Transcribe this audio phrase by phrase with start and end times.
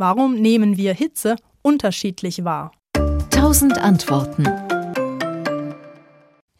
[0.00, 2.72] Warum nehmen wir Hitze unterschiedlich wahr?
[3.28, 4.44] Tausend Antworten.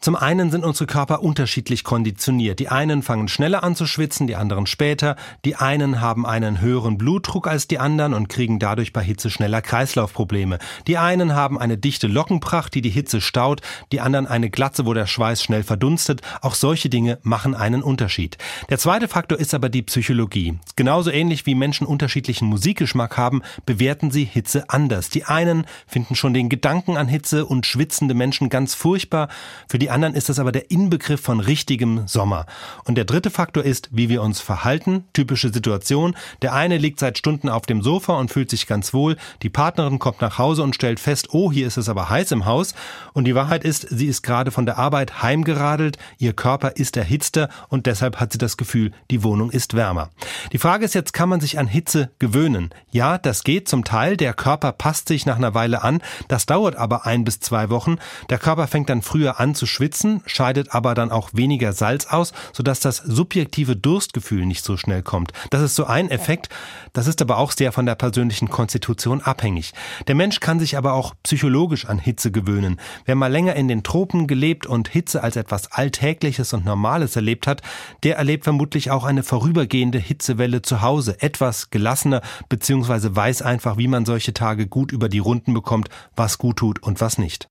[0.01, 2.57] Zum einen sind unsere Körper unterschiedlich konditioniert.
[2.57, 5.15] Die einen fangen schneller an zu schwitzen, die anderen später.
[5.45, 9.61] Die einen haben einen höheren Blutdruck als die anderen und kriegen dadurch bei Hitze schneller
[9.61, 10.57] Kreislaufprobleme.
[10.87, 13.61] Die einen haben eine dichte Lockenpracht, die die Hitze staut,
[13.91, 16.21] die anderen eine Glatze, wo der Schweiß schnell verdunstet.
[16.41, 18.39] Auch solche Dinge machen einen Unterschied.
[18.71, 20.57] Der zweite Faktor ist aber die Psychologie.
[20.75, 25.11] Genauso ähnlich wie Menschen unterschiedlichen Musikgeschmack haben, bewerten sie Hitze anders.
[25.11, 29.27] Die einen finden schon den Gedanken an Hitze und schwitzende Menschen ganz furchtbar.
[29.69, 32.45] Für die anderen ist das aber der Inbegriff von richtigem Sommer.
[32.85, 35.05] Und der dritte Faktor ist, wie wir uns verhalten.
[35.13, 36.15] Typische Situation.
[36.41, 39.17] Der eine liegt seit Stunden auf dem Sofa und fühlt sich ganz wohl.
[39.41, 42.45] Die Partnerin kommt nach Hause und stellt fest, oh, hier ist es aber heiß im
[42.45, 42.73] Haus.
[43.13, 45.97] Und die Wahrheit ist, sie ist gerade von der Arbeit heimgeradelt.
[46.17, 50.09] Ihr Körper ist erhitzter und deshalb hat sie das Gefühl, die Wohnung ist wärmer.
[50.51, 52.71] Die Frage ist jetzt, kann man sich an Hitze gewöhnen?
[52.91, 54.17] Ja, das geht zum Teil.
[54.17, 56.01] Der Körper passt sich nach einer Weile an.
[56.27, 57.97] Das dauert aber ein bis zwei Wochen.
[58.29, 62.33] Der Körper fängt dann früher an zu schwitzen, scheidet aber dann auch weniger Salz aus,
[62.53, 65.33] sodass das subjektive Durstgefühl nicht so schnell kommt.
[65.49, 66.49] Das ist so ein Effekt.
[66.93, 69.73] Das ist aber auch sehr von der persönlichen Konstitution abhängig.
[70.07, 72.79] Der Mensch kann sich aber auch psychologisch an Hitze gewöhnen.
[73.05, 77.47] Wer mal länger in den Tropen gelebt und Hitze als etwas Alltägliches und Normales erlebt
[77.47, 77.63] hat,
[78.03, 83.87] der erlebt vermutlich auch eine vorübergehende Hitzewelle zu Hause, etwas gelassener, beziehungsweise weiß einfach, wie
[83.87, 87.47] man solche Tage gut über die Runden bekommt, was gut tut und was nicht.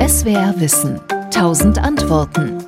[0.00, 1.00] SWR Wissen.
[1.34, 2.63] Tausend Antworten.